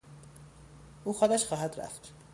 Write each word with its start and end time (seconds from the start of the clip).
او 1.03 1.13
خودش 1.13 1.45
خواهد 1.45 1.79
رفت. 1.79 2.13